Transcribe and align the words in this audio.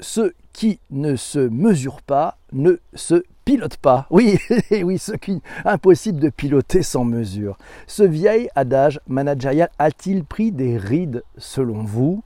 ce 0.00 0.32
qui 0.52 0.80
ne 0.90 1.16
se 1.16 1.38
mesure 1.38 2.02
pas 2.02 2.36
ne 2.52 2.78
se 2.94 3.22
pilote 3.44 3.76
pas. 3.76 4.06
Oui, 4.10 4.38
oui, 4.70 4.98
ce 4.98 5.12
qui 5.12 5.42
impossible 5.64 6.20
de 6.20 6.28
piloter 6.28 6.82
sans 6.82 7.04
mesure. 7.04 7.56
Ce 7.86 8.02
vieil 8.02 8.48
adage 8.54 9.00
managérial 9.06 9.70
a-t-il 9.78 10.24
pris 10.24 10.52
des 10.52 10.76
rides 10.76 11.22
selon 11.36 11.82
vous? 11.82 12.22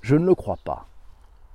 Je 0.00 0.16
ne 0.16 0.26
le 0.26 0.34
crois 0.34 0.58
pas. 0.64 0.86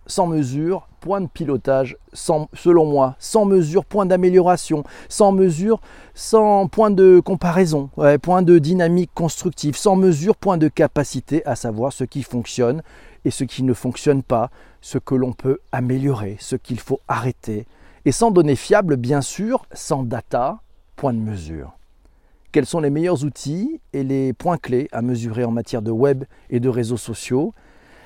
Sans 0.05 0.27
mesure, 0.27 0.89
point 0.99 1.21
de 1.21 1.27
pilotage, 1.27 1.97
selon 2.13 2.85
moi, 2.85 3.15
sans 3.19 3.45
mesure, 3.45 3.85
point 3.85 4.05
d'amélioration, 4.05 4.83
sans 5.07 5.31
mesure, 5.31 5.79
sans 6.13 6.67
point 6.67 6.91
de 6.91 7.21
comparaison, 7.23 7.89
point 8.21 8.41
de 8.41 8.59
dynamique 8.59 9.11
constructive, 9.15 9.77
sans 9.77 9.95
mesure, 9.95 10.35
point 10.35 10.57
de 10.57 10.67
capacité 10.67 11.45
à 11.45 11.55
savoir 11.55 11.93
ce 11.93 12.03
qui 12.03 12.21
fonctionne 12.21 12.83
et 13.25 13.31
ce 13.31 13.43
qui 13.43 13.63
ne 13.63 13.73
fonctionne 13.73 14.23
pas, 14.23 14.49
ce 14.81 14.97
que 14.97 15.15
l'on 15.15 15.33
peut 15.33 15.59
améliorer, 15.71 16.37
ce 16.39 16.55
qu'il 16.55 16.79
faut 16.79 17.01
arrêter, 17.07 17.65
et 18.05 18.11
sans 18.11 18.31
données 18.31 18.55
fiables, 18.55 18.97
bien 18.97 19.21
sûr, 19.21 19.65
sans 19.71 20.03
data, 20.03 20.59
point 20.95 21.13
de 21.13 21.19
mesure. 21.19 21.77
Quels 22.51 22.65
sont 22.65 22.81
les 22.81 22.89
meilleurs 22.89 23.23
outils 23.23 23.79
et 23.93 24.03
les 24.03 24.33
points 24.33 24.57
clés 24.57 24.87
à 24.91 25.01
mesurer 25.01 25.43
en 25.43 25.51
matière 25.51 25.81
de 25.81 25.91
web 25.91 26.25
et 26.49 26.59
de 26.59 26.69
réseaux 26.69 26.97
sociaux? 26.97 27.53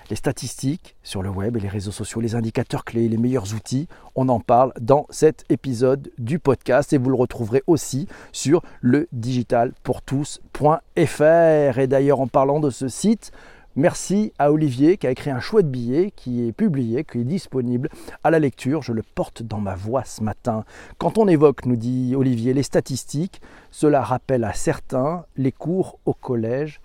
Les 0.09 0.15
statistiques 0.15 0.95
sur 1.03 1.21
le 1.21 1.29
web 1.29 1.57
et 1.57 1.59
les 1.59 1.67
réseaux 1.67 1.91
sociaux, 1.91 2.21
les 2.21 2.33
indicateurs 2.33 2.85
clés, 2.85 3.09
les 3.09 3.17
meilleurs 3.17 3.53
outils, 3.53 3.89
on 4.15 4.29
en 4.29 4.39
parle 4.39 4.71
dans 4.79 5.05
cet 5.09 5.43
épisode 5.49 6.09
du 6.17 6.39
podcast 6.39 6.93
et 6.93 6.97
vous 6.97 7.09
le 7.09 7.17
retrouverez 7.17 7.61
aussi 7.67 8.07
sur 8.31 8.63
le 8.79 9.09
digitalpourtous.fr. 9.11 11.79
Et 11.79 11.87
d'ailleurs, 11.87 12.21
en 12.21 12.27
parlant 12.27 12.61
de 12.61 12.69
ce 12.69 12.87
site, 12.87 13.33
Merci 13.77 14.33
à 14.39 14.51
Olivier 14.51 14.97
qui 14.97 15.05
a 15.05 15.11
écrit 15.11 15.29
un 15.29 15.39
chouette 15.39 15.69
billet 15.69 16.09
qui 16.15 16.47
est 16.47 16.51
publié, 16.51 17.03
qui 17.03 17.19
est 17.19 17.23
disponible 17.23 17.89
à 18.23 18.31
la 18.31 18.39
lecture. 18.39 18.81
Je 18.81 18.91
le 18.91 19.03
porte 19.03 19.43
dans 19.43 19.59
ma 19.59 19.75
voix 19.75 20.03
ce 20.03 20.23
matin. 20.23 20.65
Quand 20.97 21.19
on 21.19 21.27
évoque, 21.27 21.67
nous 21.67 21.75
dit 21.75 22.15
Olivier, 22.15 22.55
les 22.55 22.63
statistiques, 22.63 23.39
cela 23.69 24.01
rappelle 24.01 24.45
à 24.45 24.53
certains 24.53 25.25
les 25.35 25.51
cours 25.51 25.99
au 26.05 26.15
collège 26.15 26.81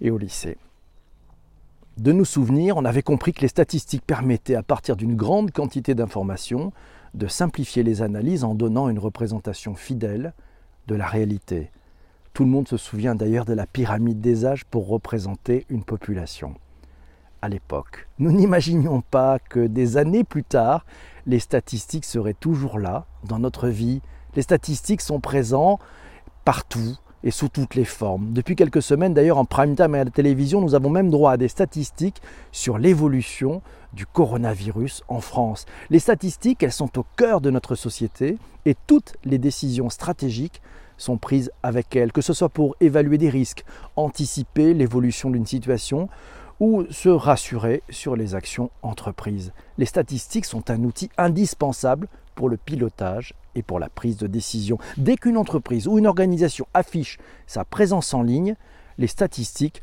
et 0.00 0.12
au 0.12 0.18
lycée. 0.18 0.56
De 1.96 2.12
nous 2.12 2.24
souvenir, 2.24 2.76
on 2.76 2.84
avait 2.84 3.02
compris 3.02 3.32
que 3.32 3.40
les 3.40 3.48
statistiques 3.48 4.06
permettaient, 4.06 4.54
à 4.54 4.62
partir 4.62 4.94
d'une 4.94 5.16
grande 5.16 5.50
quantité 5.50 5.96
d'informations, 5.96 6.72
de 7.12 7.26
simplifier 7.26 7.82
les 7.82 8.02
analyses 8.02 8.44
en 8.44 8.54
donnant 8.54 8.88
une 8.88 9.00
représentation 9.00 9.74
fidèle 9.74 10.32
de 10.86 10.94
la 10.94 11.08
réalité. 11.08 11.72
Tout 12.40 12.46
le 12.46 12.52
monde 12.52 12.68
se 12.68 12.78
souvient 12.78 13.14
d'ailleurs 13.14 13.44
de 13.44 13.52
la 13.52 13.66
pyramide 13.66 14.22
des 14.22 14.46
âges 14.46 14.64
pour 14.64 14.88
représenter 14.88 15.66
une 15.68 15.84
population. 15.84 16.54
À 17.42 17.50
l'époque, 17.50 18.08
nous 18.18 18.32
n'imaginions 18.32 19.02
pas 19.02 19.38
que 19.38 19.66
des 19.66 19.98
années 19.98 20.24
plus 20.24 20.42
tard, 20.42 20.86
les 21.26 21.38
statistiques 21.38 22.06
seraient 22.06 22.32
toujours 22.32 22.78
là 22.78 23.04
dans 23.24 23.38
notre 23.38 23.68
vie. 23.68 24.00
Les 24.36 24.40
statistiques 24.40 25.02
sont 25.02 25.20
présents 25.20 25.78
partout 26.46 26.96
et 27.24 27.30
sous 27.30 27.50
toutes 27.50 27.74
les 27.74 27.84
formes. 27.84 28.32
Depuis 28.32 28.56
quelques 28.56 28.80
semaines, 28.80 29.12
d'ailleurs, 29.12 29.36
en 29.36 29.44
prime 29.44 29.76
time 29.76 29.94
et 29.94 30.00
à 30.00 30.04
la 30.04 30.10
télévision, 30.10 30.62
nous 30.62 30.74
avons 30.74 30.88
même 30.88 31.10
droit 31.10 31.32
à 31.32 31.36
des 31.36 31.48
statistiques 31.48 32.22
sur 32.52 32.78
l'évolution 32.78 33.60
du 33.92 34.06
coronavirus 34.06 35.02
en 35.08 35.20
France. 35.20 35.66
Les 35.90 35.98
statistiques, 35.98 36.62
elles 36.62 36.72
sont 36.72 36.98
au 36.98 37.04
cœur 37.18 37.42
de 37.42 37.50
notre 37.50 37.74
société 37.74 38.38
et 38.64 38.76
toutes 38.86 39.12
les 39.26 39.36
décisions 39.36 39.90
stratégiques 39.90 40.62
sont 41.00 41.16
prises 41.16 41.50
avec 41.62 41.94
elles, 41.96 42.12
que 42.12 42.20
ce 42.20 42.32
soit 42.32 42.48
pour 42.48 42.76
évaluer 42.80 43.18
des 43.18 43.30
risques, 43.30 43.64
anticiper 43.96 44.74
l'évolution 44.74 45.30
d'une 45.30 45.46
situation 45.46 46.08
ou 46.60 46.84
se 46.90 47.08
rassurer 47.08 47.82
sur 47.88 48.16
les 48.16 48.34
actions 48.34 48.70
entreprises. 48.82 49.52
Les 49.78 49.86
statistiques 49.86 50.44
sont 50.44 50.70
un 50.70 50.84
outil 50.84 51.10
indispensable 51.16 52.06
pour 52.34 52.48
le 52.48 52.58
pilotage 52.58 53.34
et 53.54 53.62
pour 53.62 53.78
la 53.78 53.88
prise 53.88 54.18
de 54.18 54.26
décision. 54.26 54.78
Dès 54.96 55.16
qu'une 55.16 55.36
entreprise 55.36 55.88
ou 55.88 55.98
une 55.98 56.06
organisation 56.06 56.66
affiche 56.74 57.18
sa 57.46 57.64
présence 57.64 58.14
en 58.14 58.22
ligne, 58.22 58.56
les 58.98 59.06
statistiques 59.06 59.82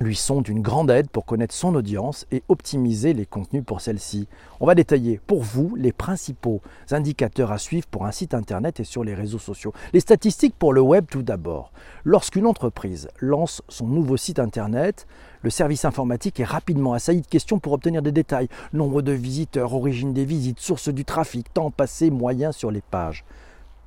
lui 0.00 0.14
sont 0.14 0.40
d'une 0.40 0.62
grande 0.62 0.90
aide 0.90 1.10
pour 1.10 1.24
connaître 1.24 1.54
son 1.54 1.74
audience 1.74 2.26
et 2.30 2.42
optimiser 2.48 3.14
les 3.14 3.26
contenus 3.26 3.64
pour 3.64 3.80
celle-ci. 3.80 4.28
On 4.60 4.66
va 4.66 4.74
détailler 4.74 5.20
pour 5.26 5.42
vous 5.42 5.74
les 5.76 5.92
principaux 5.92 6.60
indicateurs 6.90 7.50
à 7.50 7.58
suivre 7.58 7.86
pour 7.88 8.06
un 8.06 8.12
site 8.12 8.34
internet 8.34 8.78
et 8.80 8.84
sur 8.84 9.02
les 9.02 9.14
réseaux 9.14 9.38
sociaux. 9.38 9.72
Les 9.92 10.00
statistiques 10.00 10.54
pour 10.56 10.72
le 10.72 10.80
web 10.80 11.06
tout 11.10 11.22
d'abord. 11.22 11.72
Lorsqu'une 12.04 12.46
entreprise 12.46 13.08
lance 13.20 13.62
son 13.68 13.88
nouveau 13.88 14.16
site 14.16 14.38
internet, 14.38 15.06
le 15.42 15.50
service 15.50 15.84
informatique 15.84 16.38
est 16.38 16.44
rapidement 16.44 16.92
assailli 16.92 17.22
de 17.22 17.26
questions 17.26 17.58
pour 17.58 17.72
obtenir 17.72 18.02
des 18.02 18.12
détails. 18.12 18.48
Nombre 18.72 19.02
de 19.02 19.12
visiteurs, 19.12 19.74
origine 19.74 20.12
des 20.12 20.24
visites, 20.24 20.60
source 20.60 20.88
du 20.88 21.04
trafic, 21.04 21.52
temps 21.52 21.70
passé, 21.70 22.10
moyens 22.10 22.54
sur 22.54 22.70
les 22.70 22.82
pages. 22.82 23.24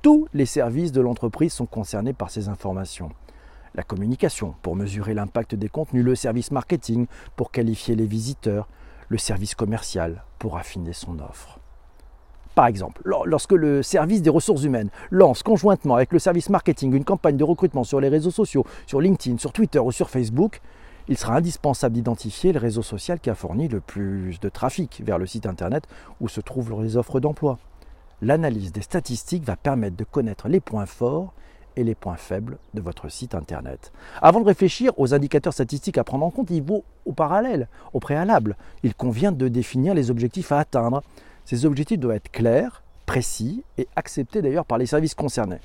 Tous 0.02 0.26
les 0.34 0.46
services 0.46 0.92
de 0.92 1.00
l'entreprise 1.00 1.52
sont 1.52 1.66
concernés 1.66 2.12
par 2.12 2.30
ces 2.30 2.48
informations 2.48 3.10
la 3.74 3.82
communication 3.82 4.54
pour 4.62 4.76
mesurer 4.76 5.14
l'impact 5.14 5.54
des 5.54 5.68
contenus, 5.68 6.04
le 6.04 6.14
service 6.14 6.50
marketing 6.50 7.06
pour 7.36 7.50
qualifier 7.50 7.94
les 7.94 8.06
visiteurs, 8.06 8.68
le 9.08 9.18
service 9.18 9.54
commercial 9.54 10.24
pour 10.38 10.56
affiner 10.56 10.92
son 10.92 11.18
offre. 11.18 11.58
Par 12.54 12.66
exemple, 12.66 13.00
lorsque 13.24 13.52
le 13.52 13.82
service 13.82 14.20
des 14.20 14.28
ressources 14.28 14.64
humaines 14.64 14.90
lance 15.10 15.42
conjointement 15.42 15.94
avec 15.94 16.12
le 16.12 16.18
service 16.18 16.50
marketing 16.50 16.94
une 16.94 17.04
campagne 17.04 17.38
de 17.38 17.44
recrutement 17.44 17.84
sur 17.84 17.98
les 17.98 18.08
réseaux 18.08 18.30
sociaux, 18.30 18.66
sur 18.86 19.00
LinkedIn, 19.00 19.38
sur 19.38 19.52
Twitter 19.52 19.78
ou 19.78 19.90
sur 19.90 20.10
Facebook, 20.10 20.60
il 21.08 21.16
sera 21.16 21.34
indispensable 21.34 21.94
d'identifier 21.94 22.52
le 22.52 22.60
réseau 22.60 22.82
social 22.82 23.20
qui 23.20 23.30
a 23.30 23.34
fourni 23.34 23.68
le 23.68 23.80
plus 23.80 24.38
de 24.38 24.48
trafic 24.50 25.02
vers 25.04 25.18
le 25.18 25.26
site 25.26 25.46
internet 25.46 25.84
où 26.20 26.28
se 26.28 26.40
trouvent 26.40 26.82
les 26.82 26.96
offres 26.96 27.20
d'emploi. 27.20 27.58
L'analyse 28.20 28.70
des 28.70 28.82
statistiques 28.82 29.44
va 29.44 29.56
permettre 29.56 29.96
de 29.96 30.04
connaître 30.04 30.48
les 30.48 30.60
points 30.60 30.86
forts 30.86 31.32
et 31.76 31.84
les 31.84 31.94
points 31.94 32.16
faibles 32.16 32.58
de 32.74 32.80
votre 32.80 33.08
site 33.08 33.34
internet. 33.34 33.92
Avant 34.20 34.40
de 34.40 34.46
réfléchir 34.46 34.92
aux 34.98 35.14
indicateurs 35.14 35.52
statistiques 35.52 35.98
à 35.98 36.04
prendre 36.04 36.24
en 36.24 36.30
compte, 36.30 36.50
il 36.50 36.62
vaut 36.62 36.84
au 37.04 37.12
parallèle, 37.12 37.68
au 37.92 38.00
préalable. 38.00 38.56
Il 38.82 38.94
convient 38.94 39.32
de 39.32 39.48
définir 39.48 39.94
les 39.94 40.10
objectifs 40.10 40.52
à 40.52 40.58
atteindre. 40.58 41.02
Ces 41.44 41.66
objectifs 41.66 41.98
doivent 41.98 42.16
être 42.16 42.30
clairs, 42.30 42.82
précis 43.06 43.64
et 43.78 43.88
acceptés 43.96 44.42
d'ailleurs 44.42 44.64
par 44.64 44.78
les 44.78 44.86
services 44.86 45.14
concernés. 45.14 45.60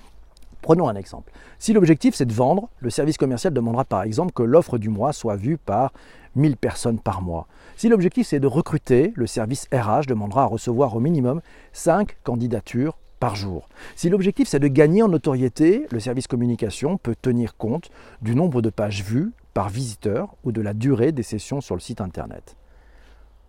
Prenons 0.61 0.89
un 0.89 0.95
exemple. 0.95 1.31
Si 1.59 1.71
l'objectif 1.71 2.15
c'est 2.15 2.25
de 2.25 2.33
vendre, 2.33 2.69
le 2.79 2.89
service 2.89 3.17
commercial 3.17 3.53
demandera 3.53 3.85
par 3.85 4.03
exemple 4.03 4.33
que 4.33 4.43
l'offre 4.43 4.77
du 4.77 4.89
mois 4.89 5.13
soit 5.13 5.35
vue 5.35 5.57
par 5.57 5.93
1000 6.35 6.57
personnes 6.57 6.99
par 6.99 7.21
mois. 7.21 7.47
Si 7.75 7.89
l'objectif 7.89 8.27
c'est 8.27 8.39
de 8.39 8.47
recruter, 8.47 9.13
le 9.15 9.27
service 9.27 9.67
RH 9.71 10.07
demandera 10.07 10.43
à 10.43 10.45
recevoir 10.45 10.95
au 10.95 10.99
minimum 10.99 11.41
5 11.73 12.17
candidatures 12.23 12.97
par 13.19 13.35
jour. 13.35 13.67
Si 13.95 14.09
l'objectif 14.09 14.47
c'est 14.47 14.59
de 14.59 14.67
gagner 14.67 15.03
en 15.03 15.07
notoriété, 15.07 15.87
le 15.91 15.99
service 15.99 16.27
communication 16.27 16.97
peut 16.97 17.15
tenir 17.19 17.57
compte 17.57 17.89
du 18.21 18.35
nombre 18.35 18.61
de 18.61 18.69
pages 18.69 19.03
vues 19.03 19.31
par 19.53 19.69
visiteur 19.69 20.35
ou 20.43 20.51
de 20.51 20.61
la 20.61 20.73
durée 20.73 21.11
des 21.11 21.23
sessions 21.23 21.61
sur 21.61 21.75
le 21.75 21.81
site 21.81 22.01
internet. 22.01 22.55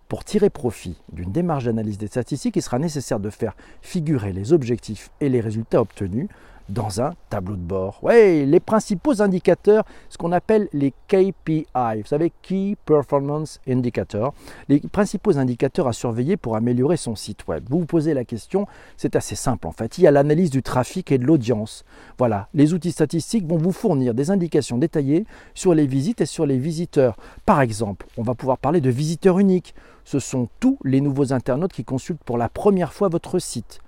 Pour 0.08 0.24
tirer 0.24 0.48
profit 0.48 0.96
d'une 1.12 1.32
démarche 1.32 1.64
d'analyse 1.64 1.98
des 1.98 2.06
statistiques, 2.06 2.56
il 2.56 2.62
sera 2.62 2.78
nécessaire 2.78 3.20
de 3.20 3.28
faire 3.28 3.54
figurer 3.82 4.32
les 4.32 4.54
objectifs 4.54 5.10
et 5.20 5.28
les 5.28 5.40
résultats 5.40 5.82
obtenus 5.82 6.28
dans 6.68 7.00
un 7.00 7.14
tableau 7.30 7.56
de 7.56 7.62
bord. 7.62 7.98
Oui, 8.02 8.44
les 8.46 8.60
principaux 8.60 9.22
indicateurs, 9.22 9.84
ce 10.08 10.18
qu'on 10.18 10.32
appelle 10.32 10.68
les 10.72 10.92
KPI, 11.08 11.66
vous 11.74 12.06
savez, 12.06 12.32
Key 12.42 12.76
Performance 12.84 13.60
Indicator, 13.68 14.34
les 14.68 14.80
principaux 14.80 15.38
indicateurs 15.38 15.88
à 15.88 15.92
surveiller 15.92 16.36
pour 16.36 16.56
améliorer 16.56 16.96
son 16.96 17.14
site 17.14 17.46
web. 17.48 17.64
Vous 17.68 17.80
vous 17.80 17.86
posez 17.86 18.14
la 18.14 18.24
question, 18.24 18.66
c'est 18.96 19.16
assez 19.16 19.34
simple 19.34 19.66
en 19.66 19.72
fait. 19.72 19.98
Il 19.98 20.02
y 20.02 20.06
a 20.06 20.10
l'analyse 20.10 20.50
du 20.50 20.62
trafic 20.62 21.10
et 21.12 21.18
de 21.18 21.24
l'audience. 21.24 21.84
Voilà, 22.18 22.48
les 22.54 22.74
outils 22.74 22.92
statistiques 22.92 23.46
vont 23.46 23.58
vous 23.58 23.72
fournir 23.72 24.14
des 24.14 24.30
indications 24.30 24.78
détaillées 24.78 25.24
sur 25.54 25.74
les 25.74 25.86
visites 25.86 26.20
et 26.20 26.26
sur 26.26 26.46
les 26.46 26.58
visiteurs. 26.58 27.16
Par 27.46 27.60
exemple, 27.60 28.06
on 28.16 28.22
va 28.22 28.34
pouvoir 28.34 28.58
parler 28.58 28.80
de 28.80 28.90
visiteurs 28.90 29.38
uniques. 29.38 29.74
Ce 30.04 30.18
sont 30.18 30.48
tous 30.60 30.78
les 30.84 31.00
nouveaux 31.00 31.32
internautes 31.32 31.72
qui 31.72 31.84
consultent 31.84 32.24
pour 32.24 32.38
la 32.38 32.48
première 32.48 32.92
fois 32.92 33.08
votre 33.08 33.38
site. 33.38 33.80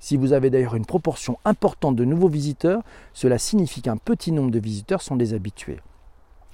Si 0.00 0.16
vous 0.16 0.32
avez 0.32 0.50
d'ailleurs 0.50 0.76
une 0.76 0.86
proportion 0.86 1.38
importante 1.44 1.96
de 1.96 2.04
nouveaux 2.04 2.28
visiteurs, 2.28 2.82
cela 3.12 3.38
signifie 3.38 3.82
qu'un 3.82 3.96
petit 3.96 4.32
nombre 4.32 4.50
de 4.50 4.60
visiteurs 4.60 5.02
sont 5.02 5.16
des 5.16 5.34
habitués. 5.34 5.80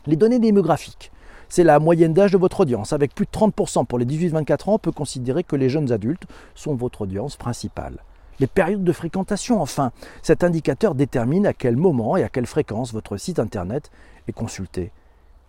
Les 0.07 0.17
données 0.17 0.39
démographiques. 0.39 1.13
C'est 1.49 1.65
la 1.65 1.79
moyenne 1.79 2.15
d'âge 2.15 2.33
de 2.33 2.39
votre 2.39 2.61
audience. 2.61 2.93
Avec 2.93 3.15
plus 3.15 3.27
de 3.27 3.31
30% 3.31 3.87
pour 3.87 3.99
les 3.99 4.07
18-24 4.07 4.71
ans, 4.71 4.75
on 4.75 4.79
peut 4.79 4.93
considérer 4.93 5.45
que 5.45 5.57
les 5.57 5.69
jeunes 5.69 5.93
adultes 5.93 6.25
sont 6.55 6.75
votre 6.75 7.03
audience 7.03 7.37
principale. 7.37 7.99
Les 8.41 8.47
périodes 8.47 8.83
de 8.83 8.93
fréquentation, 8.93 9.61
enfin. 9.61 9.93
Cet 10.23 10.43
indicateur 10.43 10.95
détermine 10.95 11.47
à 11.47 11.53
quel 11.53 11.77
moment 11.77 12.17
et 12.17 12.25
à 12.25 12.29
quelle 12.29 12.47
fréquence 12.47 12.93
votre 12.93 13.17
site 13.17 13.39
internet 13.39 13.91
est 14.27 14.33
consulté. 14.33 14.91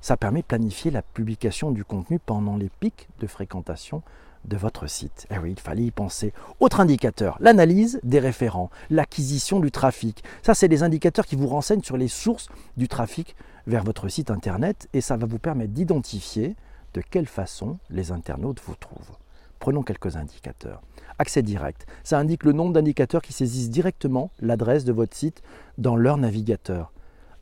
Ça 0.01 0.17
permet 0.17 0.41
de 0.41 0.45
planifier 0.45 0.91
la 0.91 1.01
publication 1.01 1.71
du 1.71 1.83
contenu 1.83 2.19
pendant 2.19 2.57
les 2.57 2.69
pics 2.79 3.07
de 3.19 3.25
fréquentation 3.25 4.03
de 4.47 4.57
votre 4.57 4.87
site. 4.87 5.27
Eh 5.31 5.37
oui, 5.37 5.51
il 5.51 5.59
fallait 5.59 5.83
y 5.83 5.91
penser. 5.91 6.33
Autre 6.59 6.79
indicateur, 6.79 7.37
l'analyse 7.39 7.99
des 8.03 8.19
référents, 8.19 8.69
l'acquisition 8.89 9.59
du 9.59 9.71
trafic. 9.71 10.23
Ça, 10.41 10.53
c'est 10.53 10.67
des 10.67 10.83
indicateurs 10.83 11.25
qui 11.25 11.35
vous 11.35 11.47
renseignent 11.47 11.83
sur 11.83 11.97
les 11.97 12.07
sources 12.07 12.49
du 12.77 12.87
trafic 12.87 13.35
vers 13.67 13.83
votre 13.83 14.07
site 14.07 14.31
internet 14.31 14.87
et 14.93 15.01
ça 15.01 15.17
va 15.17 15.25
vous 15.25 15.39
permettre 15.39 15.73
d'identifier 15.73 16.55
de 16.93 17.01
quelle 17.01 17.27
façon 17.27 17.77
les 17.89 18.11
internautes 18.11 18.61
vous 18.65 18.75
trouvent. 18.75 19.17
Prenons 19.59 19.83
quelques 19.83 20.15
indicateurs. 20.15 20.81
Accès 21.17 21.41
direct, 21.41 21.85
ça 22.03 22.19
indique 22.19 22.43
le 22.43 22.51
nombre 22.51 22.73
d'indicateurs 22.73 23.21
qui 23.21 23.33
saisissent 23.33 23.69
directement 23.69 24.31
l'adresse 24.39 24.85
de 24.85 24.93
votre 24.93 25.15
site 25.15 25.41
dans 25.77 25.95
leur 25.95 26.17
navigateur. 26.17 26.91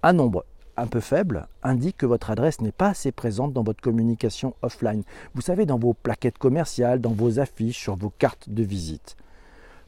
Un 0.04 0.14
nombre 0.14 0.46
un 0.78 0.88
peu 0.88 1.00
faible 1.00 1.48
indique 1.62 1.98
que 1.98 2.06
votre 2.06 2.32
adresse 2.32 2.62
n'est 2.62 2.72
pas 2.72 2.90
assez 2.90 3.12
présente 3.12 3.54
dans 3.54 3.64
votre 3.64 3.82
communication 3.82 4.56
offline. 4.62 5.04
Vous 5.36 5.42
savez, 5.42 5.66
dans 5.66 5.78
vos 5.78 5.94
plaquettes 5.94 6.38
commerciales, 6.38 7.02
dans 7.02 7.12
vos 7.12 7.40
affiches, 7.40 7.80
sur 7.80 7.96
vos 7.96 8.10
cartes 8.10 8.50
de 8.50 8.64
visite. 8.64 9.16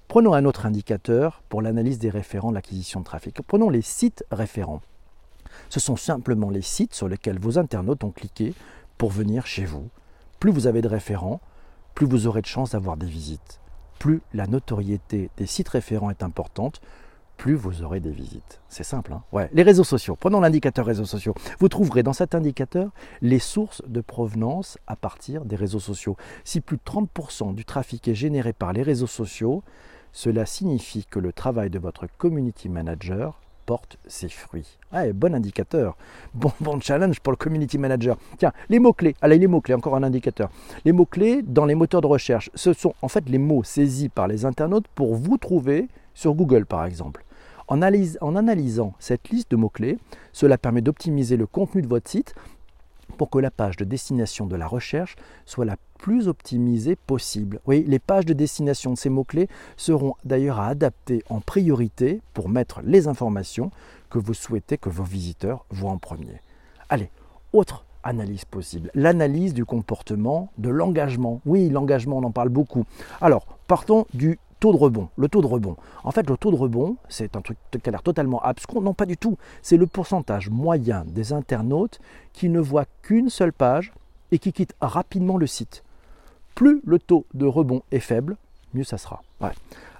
Prenons 0.07 0.33
un 0.33 0.45
autre 0.45 0.65
indicateur 0.65 1.41
pour 1.49 1.61
l'analyse 1.61 1.97
des 1.97 2.09
référents 2.09 2.51
de 2.51 2.55
l'acquisition 2.55 2.99
de 2.99 3.05
trafic. 3.05 3.41
Prenons 3.41 3.69
les 3.69 3.81
sites 3.81 4.23
référents. 4.31 4.81
Ce 5.69 5.79
sont 5.79 5.95
simplement 5.95 6.49
les 6.49 6.61
sites 6.61 6.93
sur 6.93 7.07
lesquels 7.07 7.39
vos 7.39 7.57
internautes 7.57 8.03
ont 8.03 8.11
cliqué 8.11 8.53
pour 8.97 9.09
venir 9.09 9.47
chez 9.47 9.65
vous. 9.65 9.89
Plus 10.39 10.51
vous 10.51 10.67
avez 10.67 10.81
de 10.81 10.87
référents, 10.87 11.41
plus 11.95 12.05
vous 12.05 12.27
aurez 12.27 12.41
de 12.41 12.45
chances 12.45 12.71
d'avoir 12.71 12.97
des 12.97 13.07
visites. 13.07 13.59
Plus 13.99 14.21
la 14.33 14.47
notoriété 14.47 15.29
des 15.37 15.45
sites 15.47 15.69
référents 15.69 16.11
est 16.11 16.23
importante, 16.23 16.81
plus 17.37 17.55
vous 17.55 17.83
aurez 17.83 17.99
des 17.99 18.11
visites. 18.11 18.61
C'est 18.69 18.83
simple. 18.83 19.13
Hein. 19.13 19.47
Les 19.53 19.63
réseaux 19.63 19.83
sociaux. 19.83 20.15
Prenons 20.19 20.41
l'indicateur 20.41 20.85
réseaux 20.85 21.05
sociaux. 21.05 21.33
Vous 21.59 21.69
trouverez 21.69 22.03
dans 22.03 22.13
cet 22.13 22.35
indicateur 22.35 22.91
les 23.21 23.39
sources 23.39 23.81
de 23.87 24.01
provenance 24.01 24.77
à 24.87 24.95
partir 24.95 25.45
des 25.45 25.55
réseaux 25.55 25.79
sociaux. 25.79 26.17
Si 26.43 26.61
plus 26.61 26.77
de 26.77 26.81
30% 26.83 27.53
du 27.53 27.65
trafic 27.65 28.07
est 28.07 28.15
généré 28.15 28.53
par 28.53 28.73
les 28.73 28.83
réseaux 28.83 29.07
sociaux, 29.07 29.63
cela 30.11 30.45
signifie 30.45 31.05
que 31.05 31.19
le 31.19 31.33
travail 31.33 31.69
de 31.69 31.79
votre 31.79 32.07
community 32.17 32.69
manager 32.69 33.41
porte 33.65 33.97
ses 34.07 34.29
fruits. 34.29 34.77
Ouais, 34.93 35.11
bon 35.11 35.33
indicateur. 35.33 35.97
Bon, 36.33 36.51
bon 36.61 36.79
challenge 36.79 37.19
pour 37.19 37.31
le 37.31 37.37
community 37.37 37.77
manager. 37.77 38.17
Tiens, 38.37 38.53
les 38.69 38.79
mots-clés. 38.79 39.15
Allez, 39.21 39.39
les 39.39 39.47
mots-clés, 39.47 39.73
encore 39.73 39.95
un 39.95 40.03
indicateur. 40.03 40.49
Les 40.85 40.91
mots-clés 40.91 41.41
dans 41.41 41.65
les 41.65 41.75
moteurs 41.75 42.01
de 42.01 42.07
recherche, 42.07 42.49
ce 42.55 42.73
sont 42.73 42.93
en 43.01 43.07
fait 43.07 43.27
les 43.27 43.37
mots 43.37 43.63
saisis 43.63 44.09
par 44.09 44.27
les 44.27 44.45
internautes 44.45 44.87
pour 44.95 45.15
vous 45.15 45.37
trouver 45.37 45.87
sur 46.13 46.33
Google, 46.33 46.65
par 46.65 46.85
exemple. 46.85 47.24
En, 47.67 47.81
analysant 47.81 48.93
cette 48.99 49.29
liste 49.29 49.51
de 49.51 49.55
mots-clés, 49.55 49.97
cela 50.33 50.57
permet 50.57 50.81
d'optimiser 50.81 51.35
le 51.35 51.47
contenu 51.47 51.81
de 51.81 51.87
votre 51.87 52.09
site 52.09 52.35
pour 53.17 53.29
que 53.29 53.39
la 53.39 53.51
page 53.51 53.77
de 53.77 53.85
destination 53.85 54.45
de 54.45 54.55
la 54.55 54.67
recherche 54.67 55.15
soit 55.45 55.65
la 55.65 55.77
plus 55.97 56.27
optimisée 56.27 56.95
possible. 56.95 57.59
Oui, 57.65 57.83
les 57.87 57.99
pages 57.99 58.25
de 58.25 58.33
destination 58.33 58.91
de 58.91 58.97
ces 58.97 59.09
mots-clés 59.09 59.47
seront 59.77 60.15
d'ailleurs 60.25 60.59
à 60.59 60.67
adapter 60.67 61.23
en 61.29 61.39
priorité 61.39 62.21
pour 62.33 62.49
mettre 62.49 62.81
les 62.83 63.07
informations 63.07 63.71
que 64.09 64.19
vous 64.19 64.33
souhaitez 64.33 64.77
que 64.77 64.89
vos 64.89 65.03
visiteurs 65.03 65.65
voient 65.69 65.91
en 65.91 65.97
premier. 65.97 66.41
Allez, 66.89 67.09
autre 67.53 67.85
analyse 68.03 68.45
possible, 68.45 68.91
l'analyse 68.93 69.53
du 69.53 69.65
comportement, 69.65 70.51
de 70.57 70.69
l'engagement. 70.69 71.41
Oui, 71.45 71.69
l'engagement, 71.69 72.19
on 72.19 72.23
en 72.23 72.31
parle 72.31 72.49
beaucoup. 72.49 72.85
Alors, 73.19 73.47
partons 73.67 74.05
du 74.13 74.37
taux 74.59 74.71
de 74.71 74.77
rebond. 74.77 75.09
Le 75.17 75.27
taux 75.27 75.41
de 75.41 75.47
rebond. 75.47 75.75
En 76.03 76.11
fait, 76.11 76.29
le 76.29 76.37
taux 76.37 76.51
de 76.51 76.55
rebond, 76.55 76.97
c'est 77.09 77.35
un 77.35 77.41
truc 77.41 77.57
qui 77.71 77.89
a 77.89 77.91
l'air 77.91 78.03
totalement 78.03 78.41
abscon. 78.41 78.81
Non, 78.81 78.93
pas 78.93 79.05
du 79.05 79.17
tout. 79.17 79.37
C'est 79.61 79.77
le 79.77 79.87
pourcentage 79.87 80.49
moyen 80.49 81.03
des 81.05 81.33
internautes 81.33 81.99
qui 82.33 82.49
ne 82.49 82.59
voient 82.59 82.85
qu'une 83.01 83.29
seule 83.29 83.53
page 83.53 83.93
et 84.31 84.39
qui 84.39 84.53
quittent 84.53 84.75
rapidement 84.81 85.37
le 85.37 85.47
site. 85.47 85.83
Plus 86.55 86.81
le 86.85 86.99
taux 86.99 87.25
de 87.33 87.45
rebond 87.45 87.83
est 87.91 87.99
faible, 87.99 88.37
mieux 88.73 88.83
ça 88.83 88.97
sera. 88.97 89.21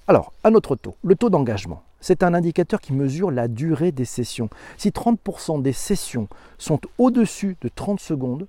Alors, 0.07 0.33
un 0.43 0.53
autre 0.53 0.75
taux, 0.75 0.95
le 1.03 1.15
taux 1.15 1.29
d'engagement. 1.29 1.83
C'est 1.99 2.21
un 2.21 2.33
indicateur 2.33 2.79
qui 2.79 2.93
mesure 2.93 3.31
la 3.31 3.47
durée 3.47 3.91
des 3.91 4.05
sessions. 4.05 4.49
Si 4.77 4.89
30% 4.89 5.61
des 5.61 5.73
sessions 5.73 6.27
sont 6.57 6.79
au-dessus 6.97 7.57
de 7.61 7.69
30 7.69 7.99
secondes, 7.99 8.47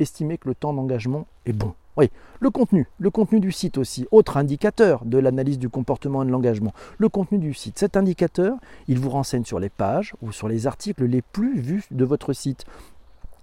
estimez 0.00 0.36
que 0.38 0.48
le 0.48 0.54
temps 0.54 0.72
d'engagement 0.72 1.26
est 1.46 1.52
bon. 1.52 1.74
Oui, 1.98 2.10
le 2.38 2.50
contenu, 2.50 2.86
le 3.00 3.10
contenu 3.10 3.40
du 3.40 3.50
site 3.50 3.76
aussi, 3.76 4.06
autre 4.12 4.36
indicateur 4.36 5.04
de 5.04 5.18
l'analyse 5.18 5.58
du 5.58 5.68
comportement 5.68 6.22
et 6.22 6.26
de 6.26 6.30
l'engagement. 6.30 6.72
Le 6.96 7.08
contenu 7.08 7.38
du 7.38 7.52
site, 7.52 7.76
cet 7.76 7.96
indicateur, 7.96 8.56
il 8.86 9.00
vous 9.00 9.10
renseigne 9.10 9.44
sur 9.44 9.58
les 9.58 9.68
pages 9.68 10.14
ou 10.22 10.30
sur 10.30 10.46
les 10.46 10.68
articles 10.68 11.04
les 11.04 11.22
plus 11.22 11.60
vus 11.60 11.82
de 11.90 12.04
votre 12.04 12.32
site. 12.32 12.66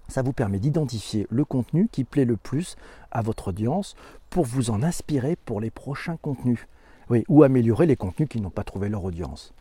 Ça 0.08 0.22
vous 0.22 0.32
permet 0.32 0.58
d'identifier 0.58 1.26
le 1.28 1.44
contenu 1.44 1.90
qui 1.92 2.04
plaît 2.04 2.24
le 2.24 2.38
plus 2.38 2.76
à 3.10 3.20
votre 3.20 3.48
audience 3.48 3.94
pour 4.30 4.46
vous 4.46 4.70
en 4.70 4.82
inspirer 4.82 5.36
pour 5.36 5.60
les 5.60 5.70
prochains 5.70 6.16
contenus. 6.16 6.66
Oui, 7.10 7.24
ou 7.28 7.42
améliorer 7.42 7.84
les 7.84 7.96
contenus 7.96 8.30
qui 8.30 8.40
n'ont 8.40 8.48
pas 8.48 8.64
trouvé 8.64 8.88
leur 8.88 9.04
audience. 9.04 9.52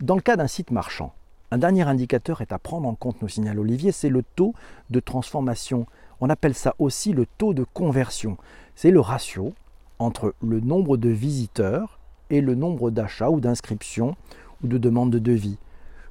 Dans 0.00 0.16
le 0.16 0.20
cas 0.20 0.34
d'un 0.34 0.48
site 0.48 0.72
marchand, 0.72 1.12
un 1.52 1.58
dernier 1.58 1.82
indicateur 1.82 2.40
est 2.40 2.50
à 2.50 2.58
prendre 2.58 2.88
en 2.88 2.96
compte, 2.96 3.22
nous 3.22 3.28
signale 3.28 3.60
Olivier, 3.60 3.92
c'est 3.92 4.08
le 4.08 4.24
taux 4.24 4.52
de 4.90 4.98
transformation 4.98 5.86
on 6.22 6.30
appelle 6.30 6.54
ça 6.54 6.76
aussi 6.78 7.12
le 7.12 7.26
taux 7.26 7.52
de 7.52 7.64
conversion. 7.64 8.36
C'est 8.76 8.92
le 8.92 9.00
ratio 9.00 9.54
entre 9.98 10.36
le 10.40 10.60
nombre 10.60 10.96
de 10.96 11.08
visiteurs 11.08 11.98
et 12.30 12.40
le 12.40 12.54
nombre 12.54 12.92
d'achats 12.92 13.28
ou 13.28 13.40
d'inscriptions 13.40 14.14
ou 14.62 14.68
de 14.68 14.78
demandes 14.78 15.10
de 15.10 15.18
devis. 15.18 15.58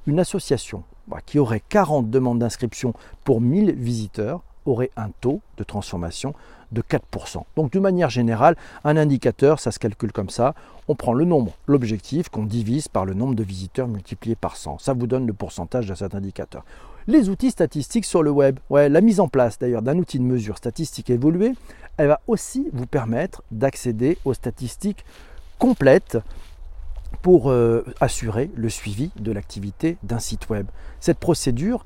Une 0.06 0.20
association 0.20 0.84
bah, 1.08 1.20
qui 1.24 1.38
aurait 1.38 1.62
40 1.66 2.10
demandes 2.10 2.40
d'inscription 2.40 2.92
pour 3.24 3.40
1000 3.40 3.72
visiteurs 3.72 4.42
aurait 4.66 4.90
un 4.96 5.08
taux 5.22 5.40
de 5.56 5.64
transformation 5.64 6.34
de 6.72 6.82
4%. 6.82 7.44
Donc 7.56 7.72
de 7.72 7.78
manière 7.78 8.10
générale, 8.10 8.56
un 8.84 8.96
indicateur, 8.96 9.60
ça 9.60 9.70
se 9.70 9.78
calcule 9.78 10.12
comme 10.12 10.30
ça. 10.30 10.54
On 10.88 10.94
prend 10.94 11.12
le 11.12 11.24
nombre, 11.24 11.52
l'objectif 11.66 12.28
qu'on 12.28 12.44
divise 12.44 12.88
par 12.88 13.04
le 13.04 13.14
nombre 13.14 13.34
de 13.34 13.44
visiteurs 13.44 13.88
multiplié 13.88 14.34
par 14.34 14.56
100. 14.56 14.78
Ça 14.78 14.92
vous 14.92 15.06
donne 15.06 15.26
le 15.26 15.32
pourcentage 15.32 15.86
de 15.86 15.94
cet 15.94 16.14
indicateur. 16.14 16.64
Les 17.06 17.28
outils 17.28 17.50
statistiques 17.50 18.04
sur 18.04 18.22
le 18.22 18.30
web. 18.30 18.58
La 18.70 19.00
mise 19.00 19.20
en 19.20 19.28
place 19.28 19.58
d'ailleurs 19.58 19.82
d'un 19.82 19.98
outil 19.98 20.18
de 20.18 20.24
mesure 20.24 20.56
statistique 20.56 21.10
évolué, 21.10 21.52
elle 21.96 22.08
va 22.08 22.20
aussi 22.26 22.68
vous 22.72 22.86
permettre 22.86 23.42
d'accéder 23.50 24.18
aux 24.24 24.34
statistiques 24.34 25.04
complètes 25.58 26.18
pour 27.20 27.50
euh, 27.50 27.84
assurer 28.00 28.50
le 28.54 28.68
suivi 28.68 29.10
de 29.16 29.32
l'activité 29.32 29.96
d'un 30.02 30.18
site 30.18 30.48
web. 30.48 30.66
Cette 31.00 31.18
procédure, 31.18 31.84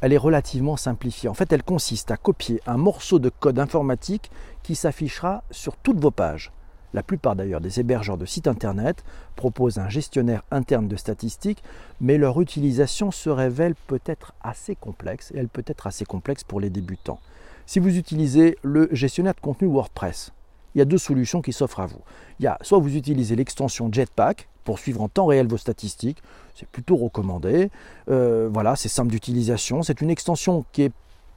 elle 0.00 0.12
est 0.12 0.18
relativement 0.18 0.76
simplifiée. 0.76 1.28
En 1.28 1.34
fait, 1.34 1.52
elle 1.52 1.62
consiste 1.62 2.10
à 2.10 2.16
copier 2.16 2.60
un 2.66 2.76
morceau 2.76 3.18
de 3.18 3.28
code 3.28 3.58
informatique 3.58 4.30
qui 4.62 4.74
s'affichera 4.74 5.42
sur 5.50 5.76
toutes 5.76 6.00
vos 6.00 6.10
pages. 6.10 6.52
La 6.94 7.02
plupart 7.02 7.36
d'ailleurs 7.36 7.60
des 7.60 7.80
hébergeurs 7.80 8.16
de 8.16 8.24
sites 8.24 8.46
internet 8.46 9.04
proposent 9.34 9.78
un 9.78 9.88
gestionnaire 9.88 10.42
interne 10.50 10.88
de 10.88 10.96
statistiques, 10.96 11.62
mais 12.00 12.16
leur 12.16 12.40
utilisation 12.40 13.10
se 13.10 13.28
révèle 13.28 13.74
peut-être 13.86 14.32
assez 14.42 14.76
complexe 14.76 15.30
et 15.32 15.38
elle 15.38 15.48
peut 15.48 15.64
être 15.66 15.86
assez 15.86 16.04
complexe 16.04 16.44
pour 16.44 16.60
les 16.60 16.70
débutants. 16.70 17.20
Si 17.66 17.80
vous 17.80 17.98
utilisez 17.98 18.56
le 18.62 18.88
gestionnaire 18.92 19.34
de 19.34 19.40
contenu 19.40 19.68
WordPress, 19.68 20.32
il 20.76 20.78
y 20.78 20.82
a 20.82 20.84
deux 20.84 20.98
solutions 20.98 21.40
qui 21.40 21.54
s'offrent 21.54 21.80
à 21.80 21.86
vous. 21.86 22.00
Il 22.38 22.44
y 22.44 22.46
a 22.46 22.58
soit 22.60 22.78
vous 22.78 22.96
utilisez 22.96 23.34
l'extension 23.34 23.90
Jetpack 23.90 24.46
pour 24.62 24.78
suivre 24.78 25.00
en 25.00 25.08
temps 25.08 25.24
réel 25.24 25.46
vos 25.46 25.56
statistiques, 25.56 26.18
c'est 26.54 26.68
plutôt 26.68 26.96
recommandé. 26.96 27.70
Euh, 28.10 28.50
voilà, 28.52 28.76
c'est 28.76 28.90
simple 28.90 29.10
d'utilisation. 29.10 29.82
C'est 29.82 30.02
une 30.02 30.10
extension 30.10 30.66
qui 30.72 30.82
est 30.82 30.92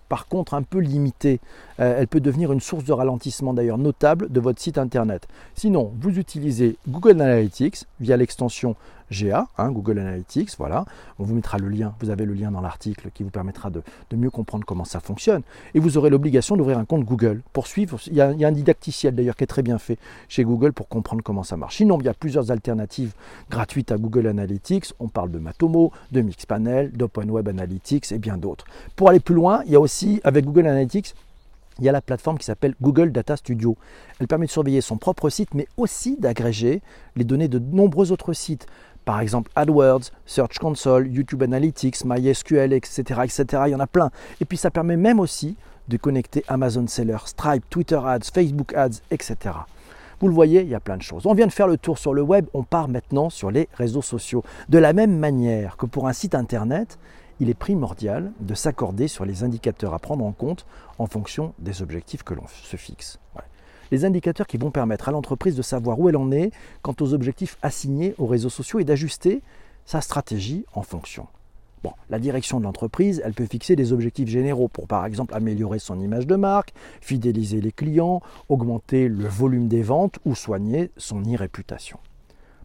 par 0.10 0.28
contre 0.28 0.56
un 0.56 0.64
peu 0.64 0.80
limitée. 0.80 1.40
Euh, 1.80 2.00
elle 2.00 2.08
peut 2.08 2.20
devenir 2.20 2.52
une 2.52 2.60
source 2.60 2.84
de 2.84 2.92
ralentissement 2.92 3.54
d'ailleurs 3.54 3.78
notable 3.78 4.30
de 4.30 4.42
votre 4.42 4.62
site 4.62 4.78
internet. 4.78 5.26
Sinon, 5.56 5.94
vous 6.02 6.18
utilisez 6.18 6.76
Google 6.90 7.22
Analytics 7.22 7.86
via 8.02 8.18
l'extension 8.18 8.76
GA, 9.12 9.48
hein, 9.58 9.72
Google 9.72 10.00
Analytics, 10.00 10.52
voilà. 10.58 10.86
On 11.18 11.24
vous 11.24 11.36
mettra 11.36 11.58
le 11.58 11.70
lien, 11.70 11.94
vous 12.00 12.10
avez 12.10 12.26
le 12.26 12.34
lien 12.34 12.52
dans 12.52 12.62
l'article 12.62 13.10
qui 13.14 13.24
vous 13.24 13.30
permettra 13.30 13.70
de, 13.70 13.82
mieux 14.16 14.30
comprendre 14.30 14.66
comment 14.66 14.86
ça 14.86 15.00
fonctionne. 15.00 15.42
Et 15.74 15.80
vous 15.80 15.98
aurez 15.98 16.10
l'obligation 16.10 16.58
d'ouvrir 16.58 16.78
un 16.78 16.86
compte 16.86 17.04
Google 17.06 17.42
pour 17.54 17.68
suivre. 17.68 18.00
Il 18.08 18.14
y, 18.14 18.22
a, 18.22 18.28
un 18.28 18.52
didacticiel 18.52 19.16
d'ailleurs 19.16 19.36
qui 19.36 19.44
est 19.44 19.48
très 19.48 19.64
bien 19.64 19.78
fait 19.78 19.98
chez 20.28 20.44
Google 20.44 20.74
pour 20.74 20.88
comprendre 20.88 21.24
comment 21.24 21.44
ça 21.44 21.58
marche. 21.58 21.78
Sinon, 21.78 21.98
il 22.00 22.06
y 22.06 22.10
a 22.10 22.14
plusieurs 22.14 22.52
alternatives 22.52 23.14
gratuites 23.50 23.92
à 23.92 23.98
Google 23.98 24.28
Analytics. 24.28 24.94
On 25.00 25.08
parle 25.08 25.32
de 25.32 25.40
Matomo, 25.40 25.92
de 26.12 26.22
Mixpanel, 26.22 26.92
d'Open 26.92 27.32
Web 27.32 27.48
Analytics 27.48 28.12
et 28.12 28.20
bien 28.20 28.38
d'autres. 28.38 28.66
Pour 28.96 29.10
aller 29.10 29.20
plus 29.20 29.36
loin, 29.36 29.62
il 29.66 29.72
y 29.72 29.76
a 29.76 29.80
aussi 29.80 30.20
avec 30.24 30.46
Google 30.46 30.68
Analytics 30.68 31.16
il 31.80 31.86
y 31.86 31.90
a 31.90 31.92
la 31.92 32.02
plateforme 32.02 32.38
qui 32.38 32.46
s'appelle 32.46 32.76
Google 32.82 33.12
Data 33.12 33.38
Studio. 33.38 33.78
Elle 34.20 34.28
permet 34.28 34.48
de 34.48 34.52
surveiller 34.52 34.82
son 34.82 34.98
propre 34.98 35.30
site, 35.30 35.54
mais 35.54 35.68
aussi 35.78 36.18
d'agréger 36.18 36.82
les 37.16 37.24
données 37.24 37.48
de 37.48 37.60
nombreux 37.60 38.12
autres 38.12 38.34
sites. 38.34 38.68
Par 39.06 39.20
exemple 39.22 39.52
AdWords, 39.56 40.12
Search 40.26 40.60
Console, 40.60 41.08
YouTube 41.08 41.44
Analytics, 41.44 42.06
MySQL, 42.06 42.74
etc., 42.74 43.22
etc. 43.24 43.64
Il 43.68 43.72
y 43.72 43.76
en 43.76 43.80
a 43.80 43.88
plein. 43.88 44.12
Et 44.42 44.46
puis 44.46 44.58
ça 44.58 44.72
permet 44.72 44.98
même 44.98 45.20
aussi 45.20 45.58
de 45.88 45.98
connecter 45.98 46.44
Amazon 46.48 46.86
Seller, 46.88 47.18
Stripe, 47.26 47.64
Twitter 47.70 48.00
Ads, 48.04 48.32
Facebook 48.34 48.74
Ads, 48.74 49.02
etc. 49.12 49.56
Vous 50.20 50.28
le 50.28 50.34
voyez, 50.34 50.62
il 50.62 50.68
y 50.68 50.76
a 50.76 50.80
plein 50.80 50.98
de 50.98 51.02
choses. 51.02 51.26
On 51.26 51.34
vient 51.34 51.48
de 51.48 51.52
faire 51.52 51.68
le 51.68 51.78
tour 51.78 51.98
sur 51.98 52.14
le 52.14 52.22
web, 52.22 52.46
on 52.54 52.64
part 52.64 52.90
maintenant 52.90 53.30
sur 53.30 53.52
les 53.52 53.70
réseaux 53.74 54.02
sociaux. 54.02 54.44
De 54.68 54.78
la 54.78 54.94
même 54.94 55.18
manière 55.18 55.78
que 55.78 55.86
pour 55.86 56.08
un 56.08 56.14
site 56.14 56.36
internet, 56.36 57.00
il 57.40 57.50
est 57.50 57.54
primordial 57.54 58.34
de 58.42 58.54
s'accorder 58.54 59.08
sur 59.08 59.24
les 59.26 59.44
indicateurs 59.44 59.94
à 59.94 60.00
prendre 60.00 60.26
en 60.26 60.34
compte 60.34 60.66
en 60.98 61.06
fonction 61.08 61.54
des 61.60 61.82
objectifs 61.82 62.24
que 62.24 62.34
l'on 62.34 62.48
se 62.48 62.76
fixe 62.76 63.18
les 63.92 64.06
indicateurs 64.06 64.48
qui 64.48 64.58
vont 64.58 64.72
permettre 64.72 65.10
à 65.10 65.12
l'entreprise 65.12 65.56
de 65.56 65.62
savoir 65.62 66.00
où 66.00 66.10
elle 66.10 66.18
en 66.18 66.32
est 66.32 66.52
quant 66.82 66.96
aux 67.02 67.14
objectifs 67.14 67.58
assignés 67.62 68.16
aux 68.18 68.28
réseaux 68.28 68.50
sociaux 68.50 68.80
et 68.80 68.84
d'ajuster 68.84 69.42
sa 69.86 70.02
stratégie 70.02 70.66
en 70.74 70.84
fonction. 70.84 71.28
La 72.10 72.20
direction 72.20 72.60
de 72.60 72.66
l'entreprise, 72.66 73.22
elle 73.24 73.34
peut 73.34 73.46
fixer 73.46 73.76
des 73.76 73.94
objectifs 73.94 74.28
généraux 74.28 74.68
pour 74.68 74.88
par 74.88 75.06
exemple 75.06 75.34
améliorer 75.36 75.80
son 75.80 76.00
image 76.00 76.28
de 76.28 76.36
marque, 76.36 76.74
fidéliser 77.02 77.62
les 77.62 77.72
clients, 77.72 78.22
augmenter 78.50 79.08
le 79.08 79.28
volume 79.28 79.68
des 79.68 79.84
ventes 79.84 80.20
ou 80.26 80.36
soigner 80.36 80.92
son 80.98 81.22
e-réputation. 81.22 82.00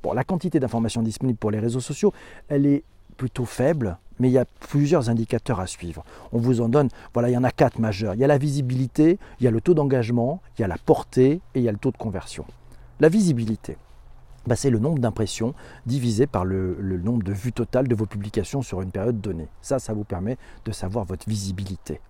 Bon, 0.02 0.12
la 0.12 0.24
quantité 0.24 0.60
d'informations 0.60 1.02
disponibles 1.02 1.38
pour 1.38 1.50
les 1.50 1.60
réseaux 1.60 1.80
sociaux, 1.80 2.12
elle 2.48 2.66
est 2.66 2.84
plutôt 3.16 3.44
faible, 3.44 3.98
mais 4.18 4.28
il 4.28 4.32
y 4.32 4.38
a 4.38 4.44
plusieurs 4.60 5.10
indicateurs 5.10 5.60
à 5.60 5.66
suivre. 5.66 6.04
On 6.32 6.38
vous 6.38 6.60
en 6.60 6.68
donne, 6.68 6.88
voilà, 7.12 7.30
il 7.30 7.32
y 7.32 7.38
en 7.38 7.44
a 7.44 7.50
quatre 7.50 7.78
majeurs. 7.78 8.14
Il 8.14 8.20
y 8.20 8.24
a 8.24 8.28
la 8.28 8.38
visibilité, 8.38 9.18
il 9.40 9.44
y 9.44 9.48
a 9.48 9.50
le 9.50 9.60
taux 9.60 9.74
d'engagement, 9.74 10.40
il 10.58 10.62
y 10.62 10.64
a 10.64 10.68
la 10.68 10.78
portée 10.78 11.40
et 11.54 11.60
il 11.60 11.62
y 11.62 11.68
a 11.68 11.72
le 11.72 11.78
taux 11.78 11.90
de 11.90 11.96
conversion. 11.96 12.44
La 13.00 13.08
visibilité, 13.08 13.76
bah, 14.46 14.56
c'est 14.56 14.70
le 14.70 14.78
nombre 14.78 14.98
d'impressions 14.98 15.54
divisé 15.86 16.26
par 16.26 16.44
le, 16.44 16.76
nombre 17.02 17.22
de 17.22 17.32
vues 17.32 17.52
totales 17.52 17.88
de 17.88 17.94
vos 17.94 18.06
publications 18.06 18.62
sur 18.62 18.82
une 18.82 18.90
période 18.90 19.20
donnée. 19.20 19.48
Ça, 19.62 19.78
ça 19.78 19.94
vous 19.94 20.04
permet 20.04 20.36
de 20.64 20.72
savoir 20.72 21.04
votre 21.04 21.28
visibilité. 21.28 22.00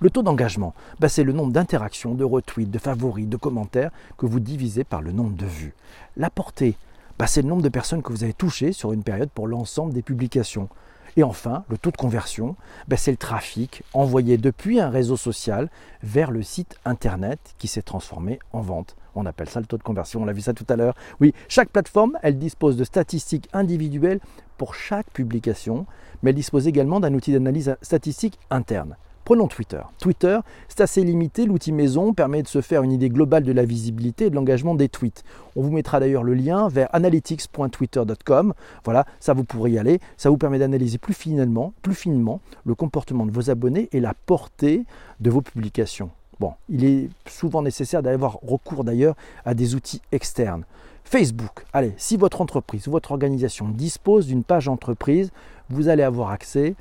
Le 0.00 0.10
taux 0.10 0.22
d'engagement, 0.22 0.74
bah, 1.00 1.08
c'est 1.08 1.24
le 1.24 1.32
nombre 1.32 1.52
d'interactions, 1.52 2.14
de 2.14 2.24
retweets, 2.24 2.70
de 2.70 2.78
favoris, 2.78 3.28
de 3.28 3.36
commentaires 3.36 3.90
que 4.16 4.26
vous 4.26 4.40
divisez 4.40 4.84
par 4.84 5.02
le 5.02 5.12
nombre 5.12 5.36
de 5.36 5.46
vues. 5.46 5.74
La 6.16 6.30
portée, 6.30 6.76
bah, 7.18 7.26
c'est 7.26 7.42
le 7.42 7.48
nombre 7.48 7.62
de 7.62 7.68
personnes 7.68 8.02
que 8.02 8.12
vous 8.12 8.24
avez 8.24 8.32
touchées 8.32 8.72
sur 8.72 8.92
une 8.92 9.02
période 9.02 9.30
pour 9.30 9.46
l'ensemble 9.46 9.92
des 9.92 10.02
publications. 10.02 10.68
Et 11.16 11.22
enfin, 11.22 11.64
le 11.68 11.76
taux 11.76 11.90
de 11.90 11.96
conversion, 11.96 12.56
ben, 12.88 12.96
c'est 12.96 13.10
le 13.10 13.18
trafic 13.18 13.82
envoyé 13.92 14.38
depuis 14.38 14.80
un 14.80 14.88
réseau 14.88 15.16
social 15.16 15.68
vers 16.02 16.30
le 16.30 16.42
site 16.42 16.76
internet 16.86 17.38
qui 17.58 17.68
s'est 17.68 17.82
transformé 17.82 18.38
en 18.52 18.62
vente. 18.62 18.96
On 19.14 19.26
appelle 19.26 19.48
ça 19.48 19.60
le 19.60 19.66
taux 19.66 19.76
de 19.76 19.82
conversion, 19.82 20.22
on 20.22 20.24
l'a 20.24 20.32
vu 20.32 20.40
ça 20.40 20.54
tout 20.54 20.64
à 20.70 20.76
l'heure. 20.76 20.94
Oui, 21.20 21.34
chaque 21.48 21.68
plateforme, 21.68 22.18
elle 22.22 22.38
dispose 22.38 22.78
de 22.78 22.84
statistiques 22.84 23.48
individuelles 23.52 24.20
pour 24.56 24.74
chaque 24.74 25.10
publication, 25.10 25.86
mais 26.22 26.30
elle 26.30 26.36
dispose 26.36 26.66
également 26.66 26.98
d'un 26.98 27.12
outil 27.12 27.32
d'analyse 27.32 27.76
statistique 27.82 28.38
interne. 28.48 28.96
Prenons 29.24 29.46
Twitter. 29.46 29.80
Twitter, 30.00 30.40
c'est 30.68 30.80
assez 30.80 31.04
limité. 31.04 31.46
L'outil 31.46 31.70
maison 31.70 32.12
permet 32.12 32.42
de 32.42 32.48
se 32.48 32.60
faire 32.60 32.82
une 32.82 32.90
idée 32.90 33.08
globale 33.08 33.44
de 33.44 33.52
la 33.52 33.64
visibilité 33.64 34.26
et 34.26 34.30
de 34.30 34.34
l'engagement 34.34 34.74
des 34.74 34.88
tweets. 34.88 35.22
On 35.54 35.62
vous 35.62 35.70
mettra 35.70 36.00
d'ailleurs 36.00 36.24
le 36.24 36.34
lien 36.34 36.68
vers 36.68 36.92
analytics.twitter.com. 36.92 38.54
Voilà, 38.84 39.06
ça 39.20 39.32
vous 39.32 39.44
pourrez 39.44 39.72
y 39.72 39.78
aller. 39.78 40.00
Ça 40.16 40.28
vous 40.28 40.38
permet 40.38 40.58
d'analyser 40.58 40.98
plus 40.98 41.14
finement, 41.14 41.72
plus 41.82 41.94
finement 41.94 42.40
le 42.64 42.74
comportement 42.74 43.24
de 43.24 43.30
vos 43.30 43.48
abonnés 43.48 43.88
et 43.92 44.00
la 44.00 44.14
portée 44.14 44.84
de 45.20 45.30
vos 45.30 45.40
publications. 45.40 46.10
Bon, 46.40 46.54
il 46.68 46.84
est 46.84 47.08
souvent 47.28 47.62
nécessaire 47.62 48.02
d'avoir 48.02 48.38
recours 48.42 48.82
d'ailleurs 48.82 49.14
à 49.44 49.54
des 49.54 49.76
outils 49.76 50.02
externes. 50.10 50.64
Facebook, 51.04 51.64
allez, 51.72 51.92
si 51.96 52.16
votre 52.16 52.40
entreprise 52.40 52.88
ou 52.88 52.90
votre 52.90 53.12
organisation 53.12 53.68
dispose 53.68 54.26
d'une 54.26 54.42
page 54.42 54.66
entreprise, 54.66 55.30
vous 55.70 55.88
allez 55.88 56.02
avoir 56.02 56.30
accès 56.30 56.74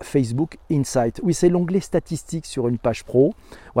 Facebook 0.00 0.58
Insight. 0.70 1.20
Oui, 1.22 1.34
c'est 1.34 1.48
l'onglet 1.48 1.80
statistiques 1.80 2.46
sur 2.46 2.68
une 2.68 2.78
page 2.78 3.04
pro. 3.04 3.34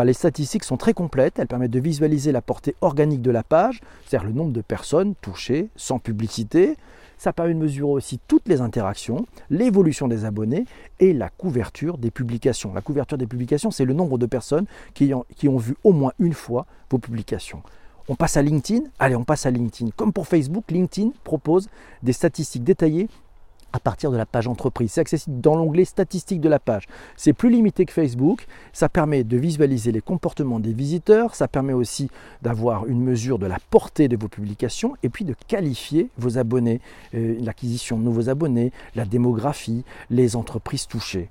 Les 0.04 0.12
statistiques 0.12 0.64
sont 0.64 0.76
très 0.76 0.94
complètes. 0.94 1.38
Elles 1.38 1.46
permettent 1.46 1.70
de 1.70 1.80
visualiser 1.80 2.32
la 2.32 2.42
portée 2.42 2.74
organique 2.80 3.22
de 3.22 3.30
la 3.30 3.42
page, 3.42 3.80
c'est-à-dire 4.06 4.28
le 4.28 4.34
nombre 4.34 4.52
de 4.52 4.60
personnes 4.60 5.14
touchées 5.20 5.68
sans 5.76 5.98
publicité. 5.98 6.76
Ça 7.18 7.32
permet 7.32 7.54
de 7.54 7.58
mesurer 7.58 7.92
aussi 7.92 8.18
toutes 8.26 8.48
les 8.48 8.60
interactions, 8.60 9.26
l'évolution 9.48 10.08
des 10.08 10.24
abonnés 10.24 10.64
et 10.98 11.12
la 11.12 11.28
couverture 11.28 11.96
des 11.96 12.10
publications. 12.10 12.74
La 12.74 12.80
couverture 12.80 13.16
des 13.16 13.28
publications, 13.28 13.70
c'est 13.70 13.84
le 13.84 13.94
nombre 13.94 14.18
de 14.18 14.26
personnes 14.26 14.66
qui 14.94 15.14
ont 15.14 15.56
vu 15.56 15.76
au 15.84 15.92
moins 15.92 16.12
une 16.18 16.34
fois 16.34 16.66
vos 16.90 16.98
publications. 16.98 17.62
On 18.08 18.16
passe 18.16 18.36
à 18.36 18.42
LinkedIn? 18.42 18.82
Allez, 18.98 19.14
on 19.14 19.22
passe 19.22 19.46
à 19.46 19.52
LinkedIn. 19.52 19.92
Comme 19.94 20.12
pour 20.12 20.26
Facebook, 20.26 20.64
LinkedIn 20.68 21.10
propose 21.22 21.68
des 22.02 22.12
statistiques 22.12 22.64
détaillées 22.64 23.08
à 23.72 23.80
partir 23.80 24.10
de 24.10 24.16
la 24.16 24.26
page 24.26 24.46
entreprise. 24.46 24.92
C'est 24.92 25.00
accessible 25.00 25.40
dans 25.40 25.56
l'onglet 25.56 25.84
statistiques 25.84 26.40
de 26.40 26.48
la 26.48 26.58
page. 26.58 26.86
C'est 27.16 27.32
plus 27.32 27.50
limité 27.50 27.84
que 27.84 27.92
Facebook. 27.92 28.46
Ça 28.72 28.88
permet 28.88 29.24
de 29.24 29.36
visualiser 29.36 29.92
les 29.92 30.00
comportements 30.00 30.60
des 30.60 30.72
visiteurs. 30.72 31.34
Ça 31.34 31.48
permet 31.48 31.72
aussi 31.72 32.10
d'avoir 32.42 32.86
une 32.86 33.02
mesure 33.02 33.38
de 33.38 33.46
la 33.46 33.58
portée 33.70 34.08
de 34.08 34.16
vos 34.16 34.28
publications 34.28 34.94
et 35.02 35.08
puis 35.08 35.24
de 35.24 35.34
qualifier 35.48 36.08
vos 36.18 36.38
abonnés, 36.38 36.80
euh, 37.14 37.36
l'acquisition 37.40 37.98
de 37.98 38.02
nouveaux 38.02 38.28
abonnés, 38.28 38.72
la 38.94 39.04
démographie, 39.04 39.84
les 40.10 40.36
entreprises 40.36 40.86
touchées. 40.86 41.28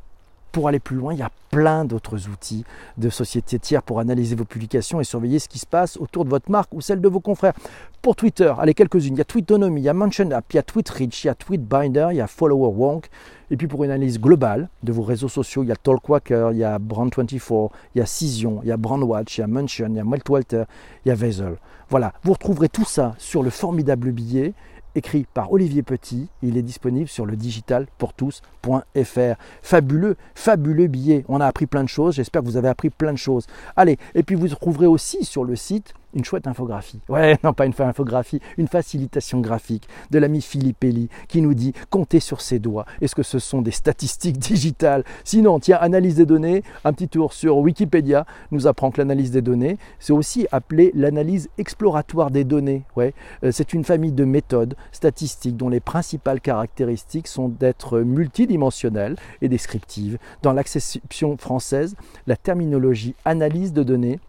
Pour 0.52 0.68
aller 0.68 0.80
plus 0.80 0.98
loin, 0.98 1.14
il 1.14 1.20
y 1.20 1.24
a 1.24 1.32
plein 1.50 1.86
d'autres 1.86 2.28
outils 2.28 2.66
de 2.98 3.10
sociétés 3.10 3.58
tiers 3.58 3.84
pour 3.84 4.00
analyser 4.00 4.36
vos 4.36 4.44
publications 4.44 5.00
et 5.00 5.06
surveiller 5.06 5.40
ce 5.40 5.48
qui 5.48 5.60
se 5.60 5.66
passe 5.66 5.96
autour 5.96 6.26
de 6.26 6.30
votre 6.30 6.52
marque 6.52 6.74
ou 6.74 6.82
celle 6.82 7.00
de 7.00 7.08
vos 7.08 7.22
confrères. 7.22 7.54
Pour 8.02 8.18
Twitter, 8.18 8.54
allez, 8.58 8.74
quelques-unes. 8.74 9.16
Il 9.16 9.18
y 9.18 9.22
a 9.22 9.26
Tweetonomy, 9.26 9.80
il 9.80 9.84
y 9.86 9.90
a 9.90 9.94
MentionApp, 9.94 10.44
il 10.52 10.56
y 10.58 10.60
a 10.60 10.64
TweetReach, 10.64 11.24
il 11.24 11.28
y 11.28 11.30
a 11.30 11.36
TweetBinder, 11.36 12.08
il 12.12 12.18
y 12.18 12.22
a 12.22 12.28
FollowerWonk. 12.28 13.10
Et 13.50 13.58
puis 13.58 13.68
pour 13.68 13.84
une 13.84 13.92
analyse 13.92 14.20
globale 14.20 14.70
de 14.84 14.92
vos 14.92 15.04
réseaux 15.04 15.30
sociaux, 15.30 15.64
il 15.64 15.70
y 15.70 15.72
a 15.72 15.76
Talkwalker, 15.78 16.50
il 16.52 16.58
y 16.58 16.64
a 16.66 16.80
Brand24, 16.80 17.70
il 17.96 18.00
y 18.00 18.02
a 18.02 18.06
Cision, 18.06 18.60
il 18.64 18.70
y 18.70 18.72
a 18.72 18.78
Brandwatch, 18.78 19.38
il 19.38 19.42
y 19.42 19.44
a 19.44 19.48
Mention, 19.48 19.88
il 19.90 19.96
y 19.96 20.00
a 20.00 20.04
Meltwalter, 20.04 20.64
il 21.06 21.10
y 21.10 21.12
a 21.12 21.16
Vezel. 21.16 21.56
Voilà, 21.90 22.14
vous 22.24 22.34
retrouverez 22.34 22.70
tout 22.70 22.86
ça 22.86 23.16
sur 23.18 23.44
le 23.44 23.50
formidable 23.50 24.12
billet 24.12 24.54
écrit 24.96 25.26
par 25.34 25.52
Olivier 25.52 25.84
Petit. 25.84 26.30
Il 26.42 26.58
est 26.58 26.62
disponible 26.62 27.08
sur 27.08 27.26
le 27.26 27.36
digitalpourtous.fr. 27.36 29.36
Fabuleux, 29.62 30.18
fabuleux 30.36 30.88
billet. 30.88 31.26
On 31.28 31.42
a 31.42 31.46
appris 31.46 31.68
plein 31.68 31.84
de 31.84 31.90
choses. 31.90 32.16
J'espère 32.16 32.42
que 32.42 32.48
vous 32.48 32.58
avez 32.58 32.70
appris 32.70 32.90
plein 32.90 33.14
de 33.14 33.18
choses. 33.18 33.48
Allez, 33.76 33.98
et 34.16 34.24
puis 34.24 34.36
vous 34.36 34.48
trouverez 34.48 34.88
aussi 34.88 35.26
sur 35.26 35.44
le 35.44 35.56
site 35.56 35.94
une 36.14 36.24
chouette 36.24 36.48
infographie. 36.48 37.00
Ouais, 37.10 37.38
non 37.44 37.54
pas 37.54 37.66
une 37.66 37.74
infographie, 37.80 38.40
une 38.58 38.68
facilitation 38.68 39.40
graphique 39.40 39.88
de 40.12 40.20
l'ami 40.20 40.42
Philippe 40.42 40.84
Elie 40.84 41.10
qui 41.28 41.42
nous 41.42 41.54
dit 41.54 41.74
comptez 41.90 42.20
sur 42.20 42.42
ses 42.42 42.60
doigts. 42.60 42.86
Est-ce 43.02 43.16
que 43.16 43.24
ce 43.24 43.40
sont 43.40 43.62
des 43.62 43.72
statistiques 43.72 44.38
digitales? 44.40 45.04
Sinon, 45.24 45.60
tiens, 45.60 45.78
analyse 45.82 46.16
des 46.16 46.26
données, 46.26 46.64
un 46.84 46.94
petit 46.94 47.08
tour 47.08 47.34
sur 47.34 47.58
Wikipédia 47.58 48.26
nous 48.52 48.68
apprend 48.68 48.92
que 48.92 49.00
l'analyse 49.00 49.32
des 49.32 49.42
données, 49.42 49.78
c'est 50.00 50.14
aussi 50.14 50.48
appelé 50.52 50.92
l'analyse 50.96 51.50
exploratoire 51.58 52.32
des 52.32 52.44
données. 52.44 52.84
Ouais, 52.96 53.14
euh, 53.44 53.52
c'est 53.52 53.74
une 53.74 53.84
famille 53.84 54.12
de 54.12 54.26
méthodes 54.26 54.76
statistiques 54.92 55.58
dont 55.58 55.70
les 55.70 55.80
principales 55.80 56.42
caractéristiques 56.42 57.28
sont 57.28 57.50
d'être 57.50 58.00
multidimensionnelles 58.00 59.16
et 59.42 59.50
descriptives. 59.50 60.18
Dans 60.42 60.54
l'acception 60.54 61.38
française, 61.38 61.96
la 62.28 62.36
terminologie 62.36 63.16
analyse 63.26 63.74
de 63.74 63.84
données 63.84 64.20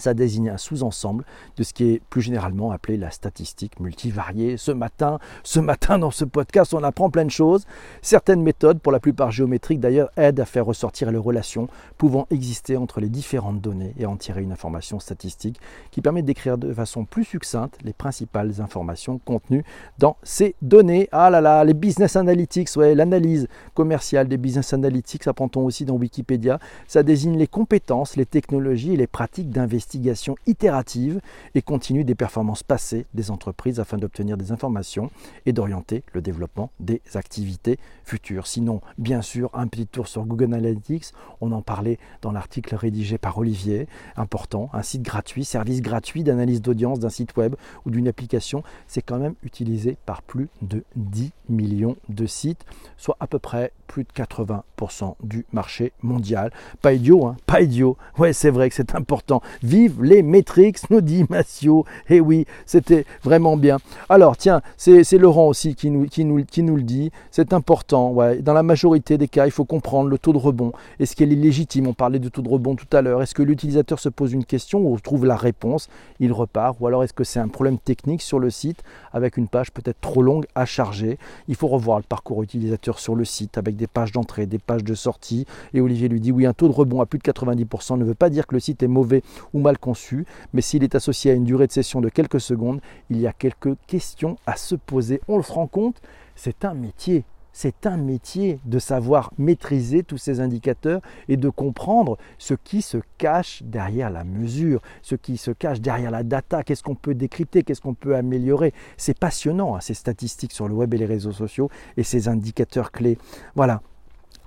ça 0.00 0.14
désigne 0.14 0.50
un 0.50 0.56
sous-ensemble 0.56 1.24
de 1.56 1.62
ce 1.62 1.72
qui 1.72 1.92
est 1.92 2.02
plus 2.10 2.22
généralement 2.22 2.70
appelé 2.72 2.96
la 2.96 3.10
statistique 3.10 3.78
multivariée. 3.80 4.56
Ce 4.56 4.72
matin, 4.72 5.18
ce 5.42 5.60
matin 5.60 5.98
dans 5.98 6.10
ce 6.10 6.24
podcast, 6.24 6.74
on 6.74 6.82
apprend 6.82 7.10
plein 7.10 7.24
de 7.24 7.30
choses. 7.30 7.66
Certaines 8.02 8.42
méthodes, 8.42 8.80
pour 8.80 8.92
la 8.92 9.00
plupart 9.00 9.30
géométriques 9.30 9.80
d'ailleurs, 9.80 10.10
aident 10.16 10.40
à 10.40 10.44
faire 10.44 10.66
ressortir 10.66 11.10
les 11.10 11.18
relations 11.18 11.68
pouvant 11.98 12.26
exister 12.30 12.76
entre 12.76 13.00
les 13.00 13.08
différentes 13.08 13.60
données 13.60 13.94
et 13.98 14.06
en 14.06 14.16
tirer 14.16 14.42
une 14.42 14.52
information 14.52 14.98
statistique 14.98 15.60
qui 15.90 16.00
permet 16.00 16.22
d'écrire 16.22 16.58
de 16.58 16.72
façon 16.72 17.04
plus 17.04 17.24
succincte 17.24 17.78
les 17.84 17.92
principales 17.92 18.60
informations 18.60 19.18
contenues 19.18 19.64
dans 19.98 20.16
ces 20.22 20.54
données. 20.62 21.08
Ah 21.12 21.30
là 21.30 21.40
là, 21.40 21.62
les 21.64 21.74
business 21.74 22.16
analytics, 22.16 22.74
ouais, 22.76 22.94
l'analyse 22.94 23.48
commerciale 23.74 24.28
des 24.28 24.38
business 24.38 24.72
analytics, 24.72 25.26
apprend-on 25.26 25.64
aussi 25.64 25.84
dans 25.84 25.94
Wikipédia. 25.94 26.58
Ça 26.86 27.02
désigne 27.02 27.36
les 27.36 27.46
compétences, 27.46 28.16
les 28.16 28.26
technologies 28.26 28.94
et 28.94 28.96
les 28.96 29.06
pratiques 29.06 29.50
d'investissement 29.50 29.89
investigation 29.90 30.36
itérative 30.46 31.20
et 31.56 31.62
continue 31.62 32.04
des 32.04 32.14
performances 32.14 32.62
passées 32.62 33.06
des 33.12 33.32
entreprises 33.32 33.80
afin 33.80 33.98
d'obtenir 33.98 34.36
des 34.36 34.52
informations 34.52 35.10
et 35.46 35.52
d'orienter 35.52 36.04
le 36.12 36.22
développement 36.22 36.70
des 36.78 37.02
activités 37.14 37.76
futures. 38.04 38.46
Sinon, 38.46 38.80
bien 38.98 39.20
sûr, 39.20 39.50
un 39.52 39.66
petit 39.66 39.88
tour 39.88 40.06
sur 40.06 40.24
Google 40.26 40.54
Analytics, 40.54 41.06
on 41.40 41.50
en 41.50 41.60
parlait 41.60 41.98
dans 42.22 42.30
l'article 42.30 42.76
rédigé 42.76 43.18
par 43.18 43.38
Olivier, 43.38 43.88
important, 44.16 44.70
un 44.72 44.82
site 44.82 45.02
gratuit, 45.02 45.44
service 45.44 45.82
gratuit 45.82 46.22
d'analyse 46.22 46.62
d'audience 46.62 47.00
d'un 47.00 47.10
site 47.10 47.36
web 47.36 47.56
ou 47.84 47.90
d'une 47.90 48.06
application, 48.06 48.62
c'est 48.86 49.02
quand 49.02 49.18
même 49.18 49.34
utilisé 49.42 49.96
par 50.06 50.22
plus 50.22 50.48
de 50.62 50.84
10 50.94 51.32
millions 51.48 51.96
de 52.08 52.26
sites, 52.26 52.64
soit 52.96 53.16
à 53.18 53.26
peu 53.26 53.40
près 53.40 53.72
plus 53.90 54.04
de 54.04 54.12
80% 54.12 55.16
du 55.20 55.44
marché 55.52 55.92
mondial. 56.02 56.52
Pas 56.80 56.92
idiot, 56.92 57.26
hein 57.26 57.36
Pas 57.46 57.60
idiot. 57.60 57.96
Ouais, 58.18 58.32
c'est 58.32 58.50
vrai 58.50 58.68
que 58.68 58.76
c'est 58.76 58.94
important. 58.94 59.42
Vive 59.70 60.02
les 60.02 60.24
métriques, 60.24 60.78
nous 60.90 61.00
dit 61.00 61.24
Massio. 61.30 61.84
Eh 62.08 62.20
oui, 62.20 62.44
c'était 62.66 63.04
vraiment 63.22 63.56
bien. 63.56 63.76
Alors, 64.08 64.36
tiens, 64.36 64.62
c'est 64.76 65.16
Laurent 65.16 65.46
aussi 65.46 65.76
qui 65.76 65.92
nous, 65.92 66.08
le 66.36 66.82
dit. 66.82 67.12
C'est 67.30 67.52
important. 67.52 68.16
Dans 68.40 68.52
la 68.52 68.64
majorité 68.64 69.16
des 69.16 69.28
cas, 69.28 69.46
il 69.46 69.52
faut 69.52 69.64
comprendre 69.64 70.08
le 70.08 70.18
taux 70.18 70.32
de 70.32 70.38
rebond. 70.38 70.72
Est-ce 70.98 71.14
qu'il 71.14 71.32
est 71.32 71.36
légitime? 71.36 71.86
On 71.86 71.94
parlait 71.94 72.18
de 72.18 72.28
taux 72.28 72.42
de 72.42 72.48
rebond 72.48 72.74
tout 72.74 72.88
à 72.96 73.00
l'heure. 73.00 73.22
Est-ce 73.22 73.32
que 73.32 73.44
l'utilisateur 73.44 74.00
se 74.00 74.08
pose 74.08 74.32
une 74.32 74.44
question 74.44 74.80
ou 74.80 74.98
trouve 74.98 75.24
la 75.24 75.36
réponse? 75.36 75.88
Il 76.18 76.32
repart. 76.32 76.76
Ou 76.80 76.88
alors 76.88 77.04
est-ce 77.04 77.12
que 77.12 77.22
c'est 77.22 77.38
un 77.38 77.46
problème 77.46 77.78
technique 77.78 78.22
sur 78.22 78.40
le 78.40 78.50
site 78.50 78.82
avec 79.12 79.36
une 79.36 79.46
page 79.46 79.70
peut-être 79.70 80.00
trop 80.00 80.20
longue 80.20 80.46
à 80.56 80.66
charger? 80.66 81.16
Il 81.46 81.54
faut 81.54 81.68
revoir 81.68 81.98
le 81.98 82.02
parcours 82.02 82.42
utilisateur 82.42 82.98
sur 82.98 83.14
le 83.14 83.24
site 83.24 83.56
avec 83.56 83.76
des 83.76 83.86
pages 83.86 84.10
d'entrée, 84.10 84.46
des 84.46 84.58
pages 84.58 84.82
de 84.82 84.94
sortie. 84.96 85.46
Et 85.74 85.80
Olivier 85.80 86.08
lui 86.08 86.18
dit 86.18 86.32
oui, 86.32 86.44
un 86.44 86.54
taux 86.54 86.66
de 86.66 86.72
rebond 86.72 87.00
à 87.00 87.06
plus 87.06 87.20
de 87.20 87.30
90% 87.30 87.98
ne 87.98 88.04
veut 88.04 88.14
pas 88.14 88.30
dire 88.30 88.48
que 88.48 88.56
le 88.56 88.60
site 88.60 88.82
est 88.82 88.88
mauvais 88.88 89.22
ou 89.54 89.59
mal 89.60 89.78
conçu, 89.78 90.26
mais 90.52 90.60
s'il 90.60 90.84
est 90.84 90.94
associé 90.94 91.30
à 91.30 91.34
une 91.34 91.44
durée 91.44 91.66
de 91.66 91.72
session 91.72 92.00
de 92.00 92.08
quelques 92.08 92.40
secondes, 92.40 92.80
il 93.10 93.20
y 93.20 93.26
a 93.26 93.32
quelques 93.32 93.76
questions 93.86 94.36
à 94.46 94.56
se 94.56 94.74
poser. 94.74 95.20
On 95.28 95.36
le 95.36 95.44
rend 95.46 95.66
compte, 95.66 96.00
c'est 96.34 96.64
un 96.64 96.74
métier 96.74 97.24
c'est 97.52 97.86
un 97.86 97.96
métier 97.96 98.60
de 98.64 98.78
savoir 98.78 99.32
maîtriser 99.38 100.02
tous 100.02 100.18
ces 100.18 100.40
indicateurs 100.40 101.00
et 101.28 101.36
de 101.36 101.48
comprendre 101.48 102.16
ce 102.38 102.54
qui 102.54 102.82
se 102.82 102.98
cache 103.18 103.62
derrière 103.64 104.10
la 104.10 104.24
mesure, 104.24 104.80
ce 105.02 105.14
qui 105.14 105.36
se 105.36 105.50
cache 105.50 105.80
derrière 105.80 106.10
la 106.10 106.22
data, 106.22 106.62
qu'est-ce 106.62 106.82
qu'on 106.82 106.94
peut 106.94 107.14
décrypter, 107.14 107.62
qu'est-ce 107.62 107.80
qu'on 107.80 107.94
peut 107.94 108.16
améliorer. 108.16 108.72
C'est 108.96 109.18
passionnant, 109.18 109.76
hein, 109.76 109.80
ces 109.80 109.94
statistiques 109.94 110.52
sur 110.52 110.68
le 110.68 110.74
web 110.74 110.94
et 110.94 110.98
les 110.98 111.06
réseaux 111.06 111.32
sociaux 111.32 111.70
et 111.96 112.02
ces 112.02 112.28
indicateurs 112.28 112.92
clés. 112.92 113.18
Voilà, 113.54 113.82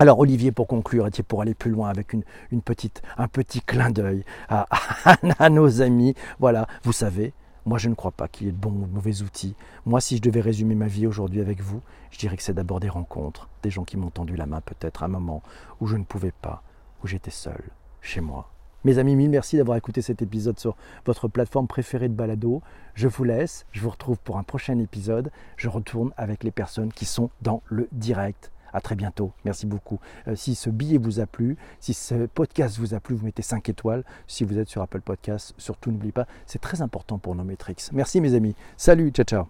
alors 0.04 0.18
Olivier, 0.18 0.52
pour 0.52 0.66
conclure, 0.66 1.06
et 1.06 1.22
pour 1.22 1.40
aller 1.40 1.54
plus 1.54 1.70
loin 1.70 1.88
avec 1.88 2.12
une, 2.12 2.24
petite, 2.60 3.00
un 3.16 3.26
petit 3.26 3.62
clin 3.62 3.88
d'œil 3.88 4.22
à, 4.50 4.66
à, 5.38 5.48
nos 5.48 5.80
amis, 5.80 6.14
voilà, 6.38 6.66
vous 6.82 6.92
savez, 6.92 7.32
moi 7.64 7.78
je 7.78 7.88
ne 7.88 7.94
crois 7.94 8.10
pas 8.10 8.28
qu'il 8.28 8.46
y 8.46 8.50
ait 8.50 8.52
de 8.52 8.58
bons 8.58 8.82
ou 8.82 8.86
de 8.86 8.92
mauvais 8.92 9.22
outils. 9.22 9.56
Moi, 9.86 10.02
si 10.02 10.18
je 10.18 10.20
devais 10.20 10.42
résumer 10.42 10.74
ma 10.74 10.88
vie 10.88 11.06
aujourd'hui 11.06 11.40
avec 11.40 11.62
vous, 11.62 11.80
je 12.10 12.18
dirais 12.18 12.36
que 12.36 12.42
c'est 12.42 12.52
d'abord 12.52 12.80
des 12.80 12.90
rencontres, 12.90 13.48
des 13.62 13.70
gens 13.70 13.84
qui 13.84 13.96
m'ont 13.96 14.10
tendu 14.10 14.36
la 14.36 14.44
main 14.44 14.60
peut-être 14.60 15.02
à 15.02 15.06
un 15.06 15.08
moment 15.08 15.42
où 15.80 15.86
je 15.86 15.96
ne 15.96 16.04
pouvais 16.04 16.34
pas, 16.42 16.62
où 17.02 17.06
j'étais 17.06 17.30
seul, 17.30 17.62
chez 18.02 18.20
moi. 18.20 18.50
Mes 18.84 18.98
amis, 18.98 19.16
mille 19.16 19.30
merci 19.30 19.56
d'avoir 19.56 19.78
écouté 19.78 20.02
cet 20.02 20.20
épisode 20.20 20.58
sur 20.58 20.76
votre 21.06 21.28
plateforme 21.28 21.66
préférée 21.66 22.10
de 22.10 22.14
balado. 22.14 22.60
Je 22.92 23.08
vous 23.08 23.24
laisse, 23.24 23.64
je 23.72 23.80
vous 23.80 23.88
retrouve 23.88 24.18
pour 24.18 24.36
un 24.36 24.42
prochain 24.42 24.78
épisode. 24.78 25.30
Je 25.56 25.70
retourne 25.70 26.12
avec 26.18 26.44
les 26.44 26.50
personnes 26.50 26.92
qui 26.92 27.06
sont 27.06 27.30
dans 27.40 27.62
le 27.70 27.88
direct. 27.90 28.52
À 28.74 28.80
très 28.80 28.96
bientôt. 28.96 29.32
Merci 29.44 29.66
beaucoup. 29.66 30.00
Euh, 30.28 30.36
si 30.36 30.54
ce 30.54 30.68
billet 30.68 30.98
vous 30.98 31.20
a 31.20 31.26
plu, 31.26 31.56
si 31.80 31.94
ce 31.94 32.26
podcast 32.26 32.76
vous 32.78 32.92
a 32.92 33.00
plu, 33.00 33.14
vous 33.14 33.24
mettez 33.24 33.42
5 33.42 33.68
étoiles. 33.68 34.04
Si 34.26 34.44
vous 34.44 34.58
êtes 34.58 34.68
sur 34.68 34.82
Apple 34.82 35.00
Podcast, 35.00 35.54
surtout 35.56 35.90
n'oubliez 35.92 36.12
pas, 36.12 36.26
c'est 36.44 36.60
très 36.60 36.82
important 36.82 37.18
pour 37.18 37.34
nos 37.34 37.44
métriques. 37.44 37.80
Merci 37.92 38.20
mes 38.20 38.34
amis. 38.34 38.54
Salut, 38.76 39.10
ciao 39.10 39.24
ciao. 39.24 39.46